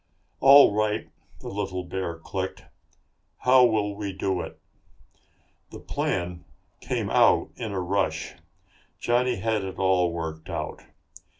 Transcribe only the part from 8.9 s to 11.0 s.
Johnny had it all worked out.